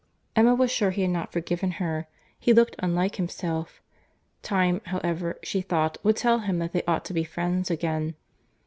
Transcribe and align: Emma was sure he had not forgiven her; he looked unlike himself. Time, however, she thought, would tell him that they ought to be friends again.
Emma 0.35 0.55
was 0.55 0.71
sure 0.71 0.89
he 0.89 1.03
had 1.03 1.11
not 1.11 1.31
forgiven 1.31 1.73
her; 1.73 2.07
he 2.39 2.53
looked 2.53 2.75
unlike 2.79 3.17
himself. 3.17 3.83
Time, 4.41 4.81
however, 4.85 5.37
she 5.43 5.61
thought, 5.61 5.99
would 6.01 6.15
tell 6.17 6.39
him 6.39 6.57
that 6.57 6.73
they 6.73 6.81
ought 6.87 7.05
to 7.05 7.13
be 7.13 7.23
friends 7.23 7.69
again. 7.69 8.15